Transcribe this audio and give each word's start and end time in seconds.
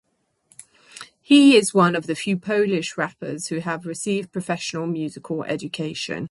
He 1.21 1.55
is 1.55 1.75
one 1.75 1.95
of 1.95 2.07
the 2.07 2.15
few 2.15 2.35
Polish 2.35 2.97
rappers 2.97 3.49
who 3.49 3.59
have 3.59 3.85
received 3.85 4.31
professional 4.31 4.87
musical 4.87 5.43
education. 5.43 6.19